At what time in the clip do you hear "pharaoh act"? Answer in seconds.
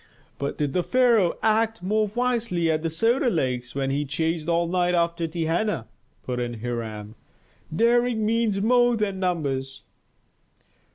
0.81-1.83